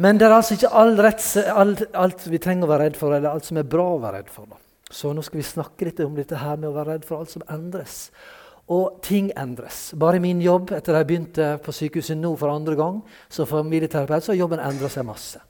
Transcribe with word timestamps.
Men 0.00 0.18
det 0.18 0.26
er 0.26 0.34
altså 0.34 0.56
ikke 0.56 0.84
retts, 1.04 1.34
alt, 1.36 1.82
alt, 1.92 2.26
vi 2.30 2.40
trenger 2.40 2.66
å 2.66 2.72
være 2.72 2.86
redd 2.88 3.00
for, 3.00 3.12
eller 3.12 3.32
alt 3.32 3.48
som 3.48 3.58
er 3.60 3.68
bra 3.68 3.90
å 3.92 4.00
være 4.00 4.22
redd 4.22 4.30
for. 4.32 4.48
Da. 4.48 4.60
Så 4.92 5.12
nå 5.12 5.24
skal 5.24 5.40
vi 5.40 5.48
snakke 5.48 5.88
litt 5.88 6.00
om 6.04 6.16
dette 6.16 6.40
her 6.40 6.56
med 6.56 6.70
å 6.70 6.76
være 6.76 6.94
redd 6.94 7.04
for 7.08 7.20
alt 7.20 7.32
som 7.32 7.44
endres. 7.52 8.06
Og 8.72 9.02
ting 9.04 9.28
endres. 9.36 9.90
Bare 9.98 10.16
i 10.16 10.24
min 10.24 10.40
jobb 10.40 10.70
etter 10.72 10.94
at 10.94 11.02
jeg 11.02 11.10
begynte 11.10 11.48
på 11.64 11.74
sykehuset 11.76 12.16
nå 12.16 12.32
for 12.40 12.52
andre 12.52 12.76
gang, 12.78 13.00
som 13.28 13.48
familieterapeut, 13.48 14.24
så 14.24 14.32
har 14.32 14.40
jobben 14.40 14.62
endra 14.64 14.88
seg 14.92 15.08
masse. 15.08 15.42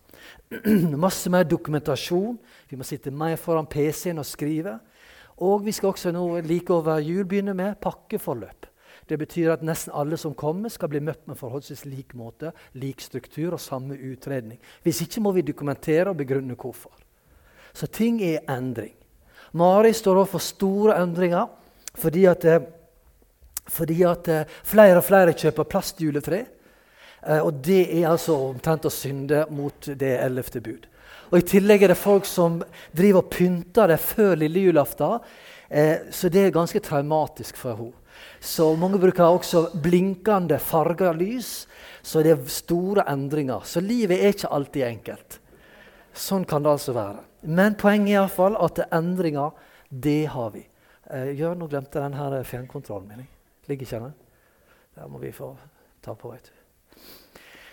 masse 1.05 1.31
mer 1.31 1.47
dokumentasjon. 1.49 2.39
Vi 2.71 2.79
må 2.79 2.87
sitte 2.89 3.15
mer 3.15 3.39
foran 3.41 3.69
PC-en 3.71 4.23
og 4.23 4.29
skrive. 4.29 4.79
Og 5.43 5.63
vi 5.67 5.75
skal 5.75 5.93
også 5.93 6.13
nå 6.15 6.27
like 6.47 6.75
over 6.75 7.03
jul 7.03 7.27
begynne 7.29 7.55
med 7.57 7.79
pakkeforløp. 7.83 8.72
Det 9.09 9.19
betyr 9.19 9.53
at 9.53 9.65
nesten 9.67 9.93
alle 9.95 10.17
som 10.21 10.35
kommer, 10.39 10.71
skal 10.71 10.91
bli 10.93 11.01
møtt 11.03 11.27
med 11.27 11.39
forholdsvis 11.39 11.85
lik 11.91 12.15
måte, 12.19 12.53
lik 12.79 13.03
struktur 13.03 13.57
og 13.57 13.61
samme 13.61 13.99
utredning. 13.99 14.61
Hvis 14.83 15.03
ikke 15.05 15.23
må 15.25 15.33
vi 15.35 15.47
dokumentere 15.47 16.13
og 16.13 16.21
begrunne 16.21 16.55
hvorfor. 16.55 16.93
Så 17.75 17.89
ting 17.89 18.21
er 18.23 18.45
endring. 18.53 18.95
Mari 19.53 19.93
står 19.93 20.23
overfor 20.23 20.41
store 20.41 20.97
endringer 21.03 21.51
fordi 21.99 22.25
at, 22.25 22.45
eh, 22.45 22.63
fordi 23.69 24.03
at 24.03 24.29
eh, 24.29 24.45
flere 24.65 24.97
og 24.97 25.05
flere 25.05 25.35
kjøper 25.37 25.69
plastjuletre. 25.69 26.45
Eh, 27.27 27.41
og 27.41 27.61
det 27.65 27.83
er 27.99 28.09
altså 28.09 28.39
omtrent 28.49 28.89
å 28.89 28.93
synde 28.93 29.45
mot 29.51 29.91
det 30.01 30.15
ellevte 30.23 30.63
bud. 30.65 30.87
Og 31.33 31.39
I 31.39 31.49
tillegg 31.49 31.83
er 31.83 31.93
det 31.93 32.01
folk 32.01 32.25
som 32.29 32.63
driver 32.97 33.23
og 33.23 33.31
pynter 33.33 33.89
det 33.89 34.01
før 34.01 34.37
lille 34.37 34.67
julaften. 34.67 35.21
så 36.11 36.29
det 36.29 36.47
er 36.47 36.51
ganske 36.51 36.81
traumatisk 36.81 37.57
for 37.57 37.77
henne. 37.77 38.02
Så 38.41 38.73
mange 38.77 38.99
bruker 38.99 39.25
også 39.25 39.69
blinkende 39.83 40.59
farger 40.59 41.15
lys. 41.15 41.67
Så 42.03 42.23
det 42.23 42.35
er 42.35 42.49
store 42.51 43.05
endringer. 43.13 43.63
Så 43.65 43.81
livet 43.81 44.19
er 44.19 44.35
ikke 44.35 44.51
alltid 44.51 44.87
enkelt. 44.89 45.39
Sånn 46.13 46.45
kan 46.45 46.65
det 46.65 46.73
altså 46.73 46.95
være. 46.97 47.23
Men 47.43 47.77
poenget 47.79 48.13
er 48.13 48.19
iallfall 48.21 48.59
at 48.63 48.83
endringer, 48.93 49.55
det 49.89 50.27
har 50.33 50.51
vi. 50.55 50.65
Eh, 51.11 51.33
Jørn, 51.39 51.59
nå 51.61 51.69
glemte 51.71 51.99
jeg 51.99 52.11
denne 52.11 52.43
fjernkontrollen 52.47 53.09
min. 53.09 53.31
Ligger 53.69 53.87
ikke 53.87 54.03
den? 54.07 54.19
Der 54.97 55.09
må 55.09 55.19
vi 55.23 55.33
få 55.33 55.55
ta 56.03 56.15
på. 56.15 56.31
veit 56.31 56.51
du. 56.51 56.59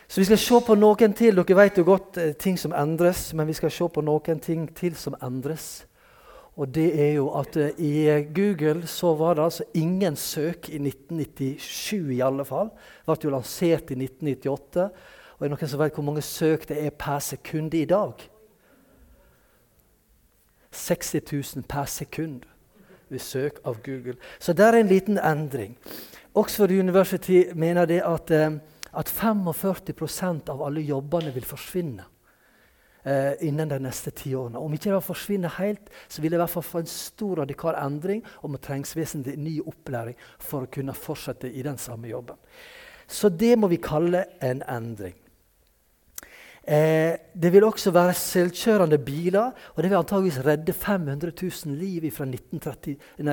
Så 0.08 0.22
vi 0.22 0.25
skal 0.25 0.38
se 0.41 0.59
på 0.66 0.75
noen 0.75 1.13
til. 1.13 1.36
Dere 1.38 1.56
vet 1.56 1.78
jo 1.78 1.84
godt 1.86 2.17
eh, 2.17 2.34
ting 2.34 2.58
som 2.58 2.73
endres, 2.73 3.34
men 3.34 3.47
vi 3.47 3.53
skal 3.53 3.72
se 3.72 3.89
på 3.94 4.02
noen 4.02 4.39
ting 4.41 4.67
til 4.73 4.95
som 4.97 5.16
endres. 5.22 5.86
Og 6.60 6.68
det 6.76 6.90
er 7.00 7.14
jo 7.16 7.30
at 7.40 7.56
uh, 7.56 7.70
I 7.80 8.24
Google 8.36 8.88
så 8.88 9.14
var 9.16 9.38
det 9.38 9.44
altså 9.44 9.64
ingen 9.74 10.16
søk 10.16 10.70
i 10.70 10.76
1997 10.76 12.12
i 12.18 12.20
alle 12.20 12.44
fall. 12.46 12.68
Det 13.06 13.16
ble 13.16 13.30
jo 13.30 13.32
lansert 13.32 13.94
i 13.94 13.96
1998. 13.96 14.90
Og 15.38 15.46
er 15.46 15.48
det 15.48 15.54
noen 15.56 15.72
som 15.72 15.80
vet 15.80 15.96
hvor 15.96 16.08
mange 16.10 16.26
søk 16.26 16.68
det 16.68 16.82
er 16.84 16.92
per 16.92 17.24
sekund 17.24 17.78
i 17.80 17.86
dag? 17.88 18.28
60 20.76 21.16
000 21.56 21.64
per 21.64 21.88
sekund 21.90 22.44
ved 23.10 23.24
søk 23.24 23.64
av 23.66 23.80
Google. 23.86 24.20
Så 24.40 24.54
det 24.54 24.68
er 24.68 24.82
en 24.82 24.92
liten 24.92 25.18
endring. 25.18 25.78
Oxford 26.36 26.76
University 26.76 27.46
mener 27.56 27.88
det 27.88 28.04
at, 28.04 28.36
uh, 28.36 28.60
at 29.00 29.08
45% 29.08 30.52
av 30.52 30.68
alle 30.68 30.84
jobbene 30.84 31.32
vil 31.34 31.48
forsvinne 31.48 32.04
eh, 33.03 33.33
innen 33.47 33.69
de 33.69 33.80
neste 33.83 34.11
ti 34.11 34.33
årene. 34.36 34.59
Om 34.59 34.73
ikke 34.75 34.92
det 34.94 35.03
forsvinner 35.05 35.55
helt, 35.59 35.89
så 36.08 36.22
vil 36.22 36.31
det 36.31 36.39
i 36.39 36.44
hvert 36.44 36.55
fall 36.55 36.67
få 36.67 36.83
en 36.83 36.92
stor 36.92 37.44
radikal 37.44 37.78
endring, 37.80 38.23
og 38.41 38.53
må 38.53 38.61
trengs 38.61 38.95
vesentlig 38.97 39.38
ny 39.39 39.56
opplæring 39.61 40.17
for 40.39 40.66
å 40.66 40.72
kunne 40.72 40.97
fortsette 40.97 41.52
i 41.52 41.66
den 41.66 41.78
samme 41.78 42.11
jobben. 42.11 42.38
Så 43.08 43.30
det 43.30 43.56
må 43.58 43.67
vi 43.72 43.81
kalle 43.81 44.25
en 44.45 44.61
endring. 44.69 45.16
Eh, 46.69 47.16
det 47.33 47.50
vil 47.53 47.64
også 47.66 47.91
være 47.91 48.14
selvkjørende 48.14 49.00
biler, 49.02 49.56
og 49.73 49.81
det 49.84 49.89
vil 49.89 49.97
antageligvis 49.97 50.45
redde 50.45 50.73
500 50.73 51.31
000 51.66 51.75
liv 51.75 52.11
fra 52.11 52.25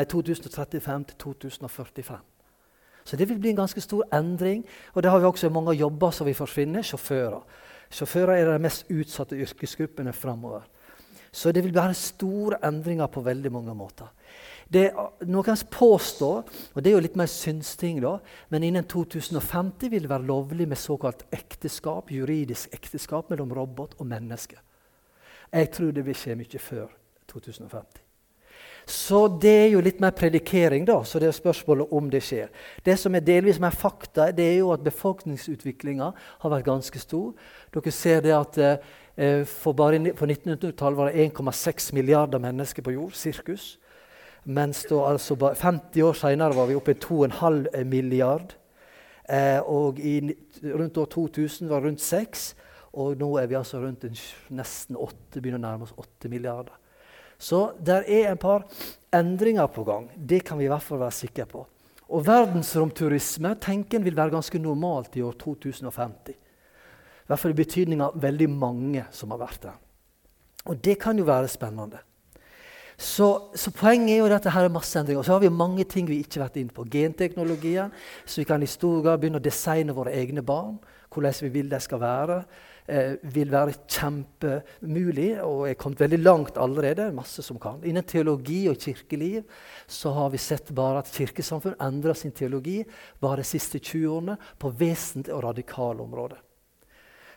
2035 0.05 1.05
til 1.05 1.17
2045. 1.19 2.17
Så 3.07 3.17
det 3.17 3.29
vil 3.29 3.39
bli 3.39 3.51
en 3.51 3.57
ganske 3.63 3.81
stor 3.81 4.03
endring. 4.15 4.65
Og 4.95 5.03
det 5.03 5.11
har 5.11 5.19
vi 5.19 5.25
også 5.25 5.49
mange 5.49 5.77
jobber 5.79 6.11
som 6.11 6.27
vil 6.27 6.35
forsvinne. 6.35 6.83
Sjåfører. 6.83 7.43
Sjåfører 7.93 8.41
er 8.41 8.51
de 8.51 8.63
mest 8.63 8.91
utsatte 8.91 9.39
yrkesgruppene 9.39 10.15
framover. 10.17 10.67
Så 11.37 11.53
det 11.53 11.63
vil 11.67 11.75
være 11.77 11.95
store 11.95 12.59
endringer 12.65 13.11
på 13.13 13.21
veldig 13.21 13.51
mange 13.53 13.75
måter. 13.77 14.09
Det, 14.73 14.89
noen 15.29 15.61
påstå, 15.71 16.31
og 16.75 16.83
det 16.83 16.91
er 16.91 16.97
jo 16.97 17.03
litt 17.05 17.19
mer 17.19 17.29
synsting, 17.31 18.01
da, 18.03 18.17
men 18.51 18.65
innen 18.67 18.87
2050 18.89 19.93
vil 19.93 20.07
det 20.07 20.11
være 20.11 20.27
lovlig 20.27 20.67
med 20.67 20.81
såkalt 20.81 21.27
ekteskap, 21.37 22.11
juridisk 22.11 22.73
ekteskap 22.75 23.31
mellom 23.31 23.53
robot 23.55 23.95
og 24.01 24.09
menneske. 24.11 24.59
Jeg 25.53 25.71
tror 25.77 25.93
det 25.95 26.07
vil 26.09 26.19
skje 26.19 26.41
mye 26.41 26.63
før 26.63 26.91
2050. 27.31 28.06
Så 28.87 29.25
det 29.43 29.51
er 29.51 29.73
jo 29.73 29.81
litt 29.83 29.99
mer 29.99 30.13
predikering, 30.15 30.85
da, 30.87 31.01
så 31.03 31.19
det 31.19 31.27
er 31.27 31.35
spørsmålet 31.35 31.91
om 31.91 32.07
det 32.11 32.21
skjer. 32.23 32.53
Det 32.87 32.95
som 33.01 33.17
er 33.19 33.25
delvis 33.27 33.59
mer 33.59 33.75
fakta, 33.75 34.29
det 34.31 34.45
er 34.47 34.61
jo 34.61 34.69
at 34.71 34.85
befolkningsutviklinga 34.87 36.13
har 36.45 36.53
vært 36.53 36.69
ganske 36.69 37.03
stor. 37.03 37.33
Dere 37.75 37.95
ser 37.95 38.23
det 38.23 38.37
at 38.37 38.61
eh, 38.63 39.43
for 39.51 39.75
bare 39.75 39.99
På 40.15 40.29
1900-tallet 40.29 40.99
var 41.01 41.11
det 41.11 41.27
1,6 41.33 41.91
milliarder 41.99 42.39
mennesker 42.39 42.87
på 42.87 42.95
jord. 42.95 43.19
Sirkus. 43.19 43.79
Mens 44.45 44.85
da, 44.87 45.03
altså, 45.11 45.35
50 45.35 46.03
år 46.07 46.15
seinere 46.15 46.55
var 46.55 46.71
vi 46.71 46.79
oppe 46.79 46.95
i 46.95 47.01
2,5 47.03 47.85
milliard. 47.85 48.55
Eh, 49.29 49.59
og 49.67 49.99
i, 49.99 50.21
rundt 50.63 50.97
år 50.97 51.11
2000 51.11 51.69
var 51.69 51.81
det 51.81 51.91
rundt 51.91 52.01
6. 52.01 52.49
Og 52.93 53.19
nå 53.19 53.37
er 53.37 53.51
vi 53.51 53.59
altså 53.59 53.83
rundt 53.83 54.05
en, 54.07 54.15
nesten 54.55 54.97
8, 54.97 55.41
begynner 55.41 55.59
å 55.59 55.67
nærme 55.67 55.89
oss 55.89 55.97
8 55.99 56.31
milliarder. 56.31 56.86
Så 57.39 57.73
det 57.79 58.03
er 58.09 58.31
en 58.31 58.41
par 58.41 58.65
endringer 59.15 59.69
på 59.73 59.85
gang. 59.85 60.09
Det 60.17 60.43
kan 60.45 60.59
vi 60.59 60.67
i 60.67 60.73
hvert 60.73 60.85
fall 60.85 61.03
være 61.03 61.19
sikre 61.19 61.47
på. 61.51 61.67
Og 62.07 62.27
verdensromturisme 62.27 63.57
tenker 63.61 64.03
vil 64.05 64.17
være 64.17 64.37
ganske 64.37 64.59
normalt 64.63 65.17
i 65.19 65.25
år 65.27 65.35
2050. 65.41 66.37
I 67.27 67.27
hvert 67.27 67.43
fall 67.43 67.55
i 67.57 67.59
betydning 67.59 68.03
av 68.05 68.19
veldig 68.23 68.49
mange 68.53 69.07
som 69.11 69.33
har 69.35 69.43
vært 69.43 69.65
der. 69.67 69.81
Og 70.67 70.79
det 70.83 70.99
kan 71.03 71.19
jo 71.19 71.27
være 71.27 71.51
spennende. 71.51 71.99
Så, 72.97 73.51
så, 73.53 73.71
poenget 73.77 74.15
er 74.15 74.23
jo 74.23 74.29
at 74.33 74.47
her 74.49 74.67
er 74.67 74.73
masse 74.73 74.97
endringer. 74.99 75.21
Og 75.21 75.27
så 75.27 75.35
har 75.35 75.43
vi 75.43 75.53
mange 75.53 75.85
ting 75.85 76.07
vi 76.09 76.23
ikke 76.23 76.39
har 76.39 76.47
vært 76.47 76.61
inne 76.63 76.73
på. 76.73 76.87
Genteknologien, 76.89 77.93
så 78.25 78.41
vi 78.41 78.47
kan 78.49 78.63
i 78.63 78.71
stor 78.71 79.03
grad 79.05 79.21
begynne 79.21 79.43
å 79.43 79.45
designe 79.45 79.95
våre 79.97 80.15
egne 80.17 80.45
barn. 80.47 80.79
Hvordan 81.13 81.37
vi 81.43 81.53
vil 81.59 81.69
de 81.71 81.81
skal 81.81 82.01
være 82.01 82.39
eh, 82.89 83.17
vil 83.23 83.51
være 83.53 83.77
kjempemulig 83.87 85.29
og 85.45 85.67
er 85.69 85.79
kommet 85.79 86.01
veldig 86.05 86.21
langt 86.23 86.59
allerede. 86.59 87.13
masse 87.13 87.43
som 87.43 87.59
kan. 87.59 87.83
Innen 87.85 88.05
teologi 88.05 88.69
og 88.69 88.79
kirkeliv 88.81 89.45
så 89.87 90.13
har 90.13 90.31
vi 90.31 90.39
sett 90.39 90.75
bare 90.75 90.99
at 90.99 91.13
kirkesamfunn 91.13 91.79
endrer 91.81 92.15
sin 92.15 92.33
teologi 92.33 92.85
bare 93.21 93.43
de 93.43 93.45
siste 93.45 93.79
20 93.79 94.09
årene 94.09 94.37
på 94.59 94.71
vesentlig 94.71 95.35
og 95.35 95.45
radikale 95.45 96.03
områder. 96.03 96.43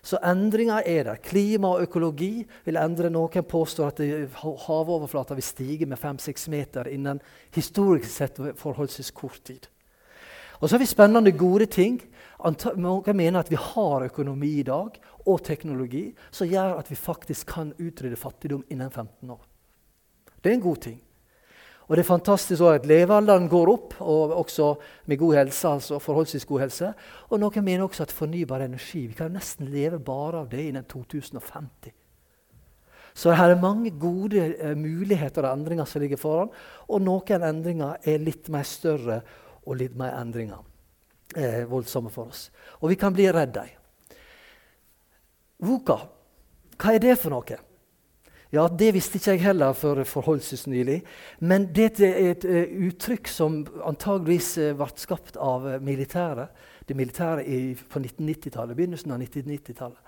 Så 0.01 0.17
endringer 0.23 0.83
er 0.85 1.03
der. 1.03 1.19
Klima 1.23 1.73
og 1.75 1.83
økologi 1.83 2.45
vil 2.65 2.79
endre. 2.79 3.09
Noen 3.11 3.43
påstår 3.43 3.91
at 3.91 3.99
havoverflata 4.65 5.35
vil 5.35 5.43
stige 5.43 5.85
med 5.85 5.99
5-6 5.99 6.47
meter 6.49 6.87
innen 6.87 7.19
historisk 7.55 8.09
sett 8.11 8.39
forholdsvis 8.55 9.11
kort 9.11 9.41
tid. 9.43 9.67
Og 10.59 10.69
så 10.69 10.75
har 10.75 10.79
vi 10.79 10.85
spennende, 10.85 11.31
gode 11.31 11.65
ting. 11.65 12.01
Mange 12.75 13.13
mener 13.13 13.39
at 13.39 13.51
vi 13.51 13.55
har 13.59 14.05
økonomi 14.05 14.59
i 14.59 14.63
dag 14.63 14.95
og 15.25 15.43
teknologi 15.43 16.09
som 16.31 16.47
gjør 16.47 16.79
at 16.79 16.89
vi 16.91 16.95
faktisk 16.95 17.47
kan 17.47 17.73
utrydde 17.79 18.19
fattigdom 18.19 18.65
innen 18.69 18.91
15 18.91 19.29
år. 19.29 19.41
Det 20.43 20.51
er 20.51 20.55
en 20.55 20.67
god 20.67 20.81
ting. 20.83 20.99
Og 21.89 21.97
det 21.97 22.03
er 22.03 22.11
fantastisk 22.11 22.61
at 22.69 22.85
levealderen 22.85 23.47
går 23.49 23.69
opp, 23.71 23.93
og 23.99 24.35
også 24.37 24.75
med 25.09 25.17
god 25.17 25.35
helse. 25.35 25.67
altså 25.67 25.99
forholdsvis 25.99 26.45
god 26.45 26.59
helse. 26.59 26.93
Og 27.29 27.39
noen 27.39 27.65
mener 27.65 27.83
også 27.83 28.03
at 28.03 28.11
fornybar 28.11 28.61
energi 28.61 29.07
Vi 29.07 29.13
kan 29.13 29.31
nesten 29.31 29.65
leve 29.65 29.99
bare 29.99 30.39
av 30.39 30.49
det 30.49 30.67
innen 30.67 30.83
2050. 30.83 31.91
Så 33.13 33.33
her 33.33 33.49
er 33.49 33.61
mange 33.61 33.89
gode 33.89 34.55
eh, 34.59 34.77
muligheter 34.77 35.43
og 35.43 35.57
endringer 35.57 35.85
som 35.85 36.01
ligger 36.01 36.17
foran. 36.17 36.49
Og 36.87 37.01
noen 37.01 37.43
endringer 37.43 37.97
er 38.05 38.21
litt 38.21 38.49
mer 38.49 38.63
større 38.63 39.23
og 39.65 39.79
litt 39.79 39.95
mer 39.99 40.15
endringer 40.19 40.61
eh, 41.35 41.65
voldsomme 41.69 42.11
for 42.13 42.33
oss. 42.33 42.49
Og 42.81 42.93
vi 42.93 42.99
kan 42.99 43.13
bli 43.15 43.29
redd 43.31 43.53
dem. 43.55 43.75
VOCA, 45.59 45.97
hva 46.79 46.93
er 46.95 47.03
det 47.03 47.17
for 47.19 47.35
noe? 47.35 47.57
Ja, 48.49 48.67
Det 48.67 48.93
visste 48.95 49.19
ikke 49.19 49.35
jeg 49.35 49.43
heller 49.43 49.73
før 49.77 50.03
forholdsvis 50.03 50.65
nylig. 50.67 51.03
Men 51.39 51.67
det 51.75 51.99
er 52.01 52.31
et 52.31 52.45
uh, 52.49 52.87
uttrykk 52.87 53.27
som 53.29 53.59
antageligvis 53.85 54.55
uh, 54.57 54.71
ble 54.79 54.87
skapt 54.97 55.37
av 55.37 55.67
uh, 55.67 55.75
militæret. 55.81 56.49
Det 56.87 56.97
militære 56.97 57.43
på 57.91 57.99
1990-tallet, 57.99 58.75
begynnelsen 58.75 59.13
av 59.13 59.21
1990-tallet. 59.21 59.99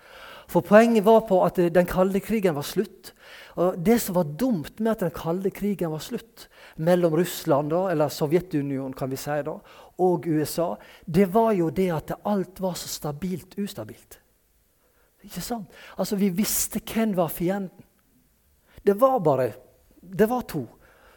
For 0.47 0.61
Poenget 0.65 1.05
var 1.05 1.21
på 1.27 1.41
at 1.45 1.59
den 1.73 1.85
kalde 1.89 2.19
krigen 2.23 2.55
var 2.55 2.65
slutt. 2.65 3.13
Og 3.55 3.77
Det 3.85 3.99
som 4.01 4.15
var 4.15 4.23
dumt 4.23 4.79
med 4.79 4.91
at 4.91 4.99
den 4.99 5.11
kalde 5.11 5.51
krigen 5.51 5.91
var 5.91 5.99
slutt 5.99 6.47
mellom 6.77 7.13
Russland 7.13 7.69
da, 7.69 7.89
eller 7.91 8.09
Sovjetunionen 8.09 8.93
kan 8.93 9.11
vi 9.11 9.19
si 9.19 9.41
da, 9.43 9.57
og 10.01 10.25
USA, 10.27 10.75
det 11.05 11.27
var 11.33 11.51
jo 11.53 11.69
det 11.69 11.91
at 11.91 12.13
alt 12.25 12.61
var 12.61 12.73
så 12.73 12.87
stabilt 12.87 13.57
ustabilt. 13.59 14.19
Ikke 15.23 15.41
sant? 15.41 15.69
Altså, 15.97 16.15
Vi 16.15 16.29
visste 16.29 16.81
hvem 16.81 17.15
var 17.15 17.27
fienden. 17.27 17.83
Det 18.85 18.99
var 18.99 19.19
bare 19.19 19.53
Det 20.01 20.29
var 20.29 20.41
to. 20.41 20.67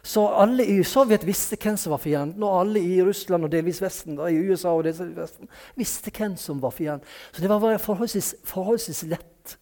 Så 0.05 0.21
alle 0.37 0.65
i 0.69 0.83
Sovjet 0.85 1.23
visste 1.25 1.57
hvem 1.57 1.77
som 1.81 1.95
var 1.95 2.01
fienden, 2.03 2.43
og 2.45 2.59
alle 2.59 2.81
i 2.83 2.99
Russland 3.01 3.47
og 3.47 3.53
delvis 3.53 3.81
Vesten, 3.81 4.19
da, 4.19 4.27
i 4.29 4.37
USA 4.37 4.75
og 4.75 4.83
delvis 4.85 5.15
Vesten, 5.17 5.49
visste 5.79 6.13
hvem 6.13 6.35
som 6.37 6.59
var 6.61 6.75
fienden. 6.75 7.07
Så 7.33 7.41
det 7.41 7.49
var 7.49 7.79
forholdsvis, 7.81 8.35
forholdsvis 8.45 9.01
lett. 9.09 9.55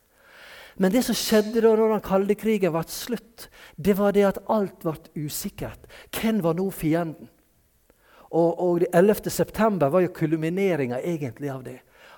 Men 0.75 0.91
det 0.91 1.05
som 1.07 1.15
skjedde 1.15 1.61
da 1.63 1.71
når 1.77 1.93
den 1.93 2.03
kalde 2.03 2.35
krigen 2.35 2.73
ble 2.73 2.83
slutt, 2.91 3.47
det 3.77 3.95
var 3.95 4.11
det 4.15 4.25
at 4.33 4.41
alt 4.51 4.83
ble 4.83 4.97
usikkert. 5.15 5.87
Hvem 6.11 6.41
var 6.43 6.57
nå 6.59 6.67
fienden? 6.75 7.29
Og, 8.33 8.51
og 8.59 8.85
11. 8.89 9.29
september 9.31 9.93
var 9.93 10.03
jo 10.03 10.11
kulmineringa 10.11 10.99
egentlig 11.05 11.51
av 11.53 11.63
det. 11.63 11.77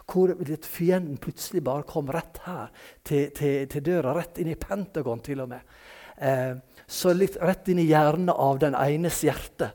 Hvor 0.09 0.31
fienden 0.63 1.19
plutselig 1.21 1.61
bare 1.65 1.85
kom 1.85 2.09
rett 2.13 2.39
her, 2.45 2.71
til, 3.03 3.29
til, 3.35 3.67
til 3.69 3.85
døra. 3.85 4.15
Rett 4.15 4.39
inn 4.39 4.53
i 4.53 4.57
Pentagon, 4.57 5.21
til 5.21 5.43
og 5.43 5.51
med. 5.51 5.75
Eh, 6.17 6.55
så 6.87 7.13
litt 7.13 7.37
rett 7.41 7.67
inn 7.67 7.79
i 7.79 7.89
hjernen 7.89 8.29
av 8.29 8.59
den 8.59 8.75
enes 8.77 9.23
hjerte. 9.25 9.71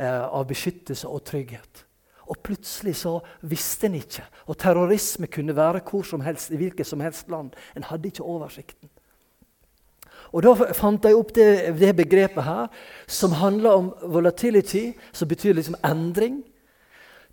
Eh, 0.00 0.24
av 0.24 0.46
beskyttelse 0.48 1.08
og 1.08 1.24
trygghet. 1.28 1.84
Og 2.30 2.38
plutselig 2.46 2.94
så 3.02 3.18
visste 3.44 3.88
en 3.88 3.98
ikke. 3.98 4.22
Og 4.48 4.56
terrorisme 4.56 5.28
kunne 5.28 5.52
være 5.56 5.82
hvor 5.84 6.06
som 6.06 6.22
helst, 6.24 6.52
i 6.54 6.56
hvilket 6.56 6.88
som 6.88 7.02
helst 7.04 7.28
land. 7.28 7.50
En 7.76 7.84
hadde 7.84 8.08
ikke 8.08 8.24
oversikten. 8.24 8.88
Og 10.32 10.42
Da 10.42 10.72
fant 10.78 11.04
jeg 11.04 11.18
opp 11.18 11.34
det, 11.34 11.74
det 11.76 11.90
begrepet 11.98 12.46
her, 12.46 12.70
som 13.06 13.34
handler 13.36 13.70
om 13.70 13.92
volatility, 14.14 14.92
som 15.12 15.28
betyr 15.28 15.58
liksom 15.58 15.76
endring. 15.84 16.44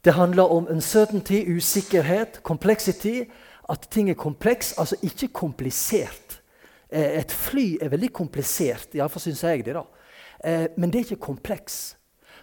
Det 0.03 0.17
handler 0.17 0.51
om 0.51 0.67
uncertainty, 0.67 1.45
usikkerhet, 1.47 2.41
complexity. 2.43 3.29
At 3.69 3.87
ting 3.91 4.09
er 4.09 4.19
kompleks, 4.19 4.73
altså 4.77 4.95
ikke 5.03 5.27
komplisert. 5.27 6.26
Eh, 6.89 7.19
et 7.19 7.31
fly 7.31 7.77
er 7.81 7.91
veldig 7.91 8.11
komplisert, 8.15 8.95
iallfall 8.95 9.25
syns 9.27 9.43
jeg 9.43 9.65
det. 9.67 9.75
da. 9.77 9.85
Eh, 10.43 10.67
men 10.77 10.91
det 10.91 10.99
er 10.99 11.09
ikke 11.09 11.27
kompleks. 11.31 11.97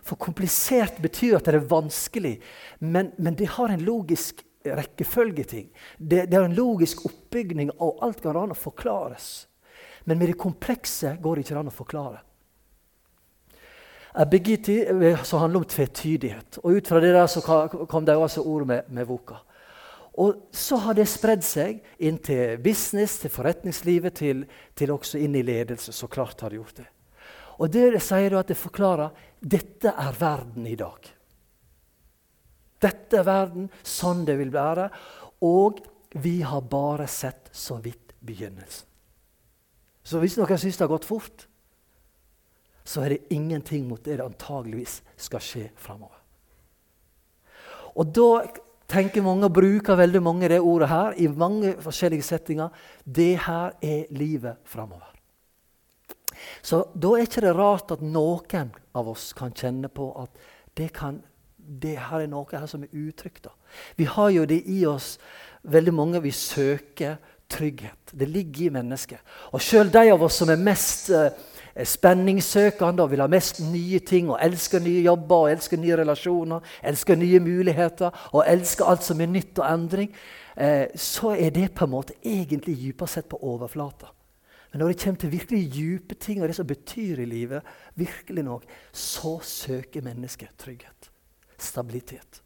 For 0.05 0.21
komplisert 0.21 1.01
betyr 1.01 1.39
at 1.39 1.49
det 1.49 1.57
er 1.57 1.71
vanskelig, 1.71 2.35
men, 2.81 3.13
men 3.17 3.39
det 3.39 3.55
har 3.57 3.73
en 3.73 3.85
logisk 3.85 4.45
rekkefølgeting. 4.65 5.71
Det, 5.99 6.27
det 6.29 6.37
er 6.39 6.45
en 6.45 6.57
logisk 6.57 7.07
oppbygning, 7.09 7.73
og 7.81 8.05
alt 8.05 8.23
kan 8.25 8.37
an 8.37 8.53
å 8.53 8.59
forklares. 8.59 9.47
Men 10.05 10.21
med 10.21 10.33
det 10.33 10.41
komplekse 10.41 11.17
går 11.21 11.37
det 11.37 11.47
ikke 11.47 11.59
an 11.61 11.73
å 11.73 11.75
forklare. 11.75 12.21
Abigiti 14.21 14.77
som 15.27 15.41
handler 15.43 15.65
om 15.65 15.67
tvetydighet. 15.67 16.61
Og 16.63 16.77
Ut 16.79 16.89
fra 16.89 17.01
det 17.03 17.15
der 17.17 17.27
så 17.27 17.41
kom 17.91 18.05
det 18.07 18.15
også 18.15 18.45
ord 18.47 18.67
med, 18.69 18.87
med 18.89 19.09
voka. 19.09 19.41
Og 20.23 20.47
så 20.55 20.79
har 20.85 20.95
det 20.95 21.09
spredd 21.11 21.43
seg 21.43 21.81
inn 22.07 22.21
til 22.23 22.61
business, 22.63 23.19
til 23.19 23.33
forretningslivet, 23.35 24.15
til, 24.15 24.45
til, 24.79 24.93
også 24.95 25.19
inn 25.19 25.35
i 25.35 25.43
ledelse. 25.43 25.93
Så 25.93 26.07
klart 26.07 26.45
har 26.45 26.55
det 26.55 26.61
gjort 26.61 26.83
det. 26.85 26.87
Og 27.59 27.71
det, 27.71 27.85
sier 28.03 28.31
du 28.31 28.39
at 28.39 28.51
det 28.51 28.59
forklarer 28.59 29.15
dette 29.41 29.91
er 29.91 30.15
verden 30.19 30.67
i 30.71 30.77
dag. 30.79 31.11
Dette 32.85 33.21
er 33.21 33.27
verden 33.27 33.69
sånn 33.83 34.25
det 34.29 34.39
vil 34.39 34.55
være. 34.55 34.89
Og 35.47 35.83
vi 36.23 36.41
har 36.47 36.63
bare 36.71 37.09
sett 37.11 37.51
så 37.51 37.81
vidt 37.83 38.15
begynnelsen. 38.23 38.87
Så 40.05 40.21
hvis 40.21 40.37
noen 40.37 40.61
syns 40.61 40.77
det 40.77 40.85
har 40.85 40.93
gått 40.93 41.09
fort, 41.09 41.47
så 42.85 43.01
er 43.03 43.15
det 43.15 43.33
ingenting 43.33 43.87
mot 43.89 44.03
det 44.05 44.19
det 44.19 44.27
antageligvis 44.27 44.99
skal 45.17 45.43
skje 45.43 45.71
framover. 45.81 46.21
Og 47.97 48.11
da 48.13 48.29
tenker 48.95 49.25
mange 49.25 49.49
og 49.49 49.57
bruker 49.57 49.99
veldig 49.99 50.23
mange 50.23 50.49
det 50.51 50.61
ordet 50.63 50.89
her 50.91 51.19
i 51.19 51.27
mange 51.29 51.75
forskjellige 51.83 52.27
settinger. 52.27 52.73
Det 53.05 53.35
her 53.47 53.75
er 53.83 54.07
livet 54.15 54.63
framover. 54.65 55.11
Så 56.63 56.83
da 56.95 57.15
er 57.15 57.27
ikke 57.27 57.45
det 57.45 57.55
rart 57.57 57.93
at 57.95 58.03
noen 58.03 58.73
av 58.95 59.09
oss 59.11 59.33
kan 59.37 59.55
kjenne 59.55 59.91
på 59.93 60.11
at 60.23 60.31
det, 60.77 60.91
kan, 60.97 61.21
det 61.57 61.97
her 62.09 62.25
er 62.25 62.31
noe 62.31 62.49
her 62.51 62.67
som 62.71 62.85
er 62.85 62.95
utrygt. 63.07 63.47
Vi 63.97 64.07
har 64.09 64.31
jo 64.35 64.45
det 64.49 64.63
i 64.71 64.85
oss, 64.89 65.17
veldig 65.63 65.95
mange 65.95 66.23
vi 66.25 66.33
søker 66.35 67.17
trygghet. 67.51 68.13
Det 68.13 68.29
ligger 68.29 68.67
i 68.67 68.75
mennesket. 68.75 69.21
Og 69.53 69.63
sjøl 69.63 69.93
de 69.93 70.09
av 70.13 70.23
oss 70.25 70.41
som 70.41 70.51
er 70.53 70.61
mest 70.61 71.11
eh, 71.15 71.31
spenningssøkende 71.83 73.03
og 73.03 73.11
vil 73.11 73.23
ha 73.25 73.29
mest 73.31 73.61
nye 73.67 73.99
ting 74.07 74.31
og 74.31 74.39
elsker 74.43 74.83
nye 74.85 75.03
jobber 75.03 75.47
og 75.47 75.51
elsker 75.51 75.81
nye 75.83 75.97
relasjoner, 75.99 76.75
elsker 76.87 77.19
nye 77.19 77.41
muligheter 77.43 78.15
og 78.33 78.45
elsker 78.47 78.91
alt 78.91 79.07
som 79.07 79.21
er 79.21 79.33
nytt 79.33 79.59
og 79.59 79.67
endring, 79.67 80.13
eh, 80.57 80.87
så 80.95 81.35
er 81.35 81.51
det 81.51 81.73
på 81.75 81.89
en 81.89 81.95
måte 81.97 82.19
egentlig 82.23 82.77
dypere 82.79 83.11
sett 83.11 83.29
på 83.29 83.43
overflata. 83.43 84.13
Men 84.73 84.81
når 84.83 84.89
det 84.89 85.03
kommer 85.03 85.21
til 85.21 85.33
virkelig 85.33 85.73
dype 85.75 86.15
ting 86.15 86.43
og 86.43 86.49
det 86.49 86.57
som 86.57 86.67
betyr 86.67 87.21
i 87.23 87.29
livet, 87.31 87.63
virkelig 87.95 88.43
nok, 88.43 88.65
så 88.93 89.39
søker 89.43 90.03
mennesket 90.03 90.51
trygghet. 90.59 91.11
Stabilitet. 91.59 92.43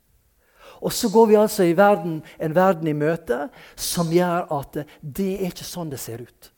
Og 0.81 0.93
så 0.93 1.09
går 1.09 1.27
vi 1.27 1.35
altså 1.35 1.63
i 1.63 1.77
verden, 1.77 2.23
en 2.41 2.55
verden 2.55 2.87
i 2.87 2.93
møte 2.93 3.49
som 3.77 4.13
gjør 4.13 4.45
at 4.59 4.83
det 5.01 5.31
er 5.39 5.49
ikke 5.49 5.65
sånn 5.65 5.91
det 5.91 6.01
ser 6.03 6.21
ut. 6.23 6.51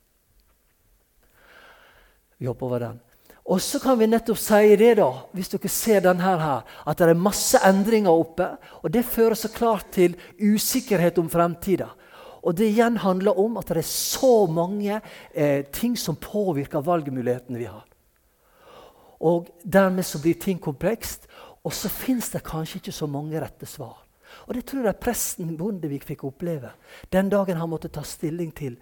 Vi 2.41 2.49
hopper 2.49 2.67
over 2.67 2.85
den. 2.87 2.99
Og 3.51 3.61
så 3.61 3.81
kan 3.83 3.99
vi 3.99 4.07
nettopp 4.09 4.39
si 4.39 4.77
det, 4.79 4.95
da, 5.01 5.09
hvis 5.35 5.51
dere 5.53 5.71
ser 5.73 6.03
denne 6.05 6.23
her, 6.23 6.61
at 6.87 7.01
det 7.01 7.09
er 7.11 7.19
masse 7.19 7.59
endringer 7.67 8.13
oppe. 8.13 8.47
Og 8.81 8.93
det 8.95 9.05
fører 9.09 9.37
så 9.37 9.51
klart 9.53 9.91
til 9.97 10.15
usikkerhet 10.39 11.19
om 11.21 11.31
fremtida. 11.33 11.91
Og 12.41 12.57
det 12.57 12.71
igjen 12.71 12.97
handler 13.03 13.37
om 13.39 13.59
at 13.61 13.69
det 13.69 13.83
er 13.83 13.89
så 13.89 14.47
mange 14.49 15.01
eh, 15.35 15.67
ting 15.73 15.97
som 15.99 16.17
påvirker 16.17 16.85
valgmulighetene 16.85 17.61
vi 17.61 17.69
har. 17.69 17.85
Og 19.21 19.51
Dermed 19.61 20.07
så 20.09 20.21
blir 20.23 20.39
ting 20.41 20.61
komplekst, 20.63 21.27
og 21.61 21.75
så 21.77 21.91
fins 21.93 22.31
det 22.33 22.47
kanskje 22.47 22.81
ikke 22.81 22.97
så 22.97 23.09
mange 23.11 23.41
rette 23.43 23.69
svar. 23.69 23.99
Og 24.47 24.55
Det 24.55 24.65
tror 24.65 24.87
jeg 24.87 25.03
presten 25.03 25.57
Bondevik 25.59 26.07
fikk 26.07 26.25
oppleve 26.25 26.71
den 27.13 27.29
dagen 27.29 27.59
han 27.59 27.69
måtte 27.69 27.91
ta 27.93 28.05
stilling 28.07 28.55
til 28.55 28.79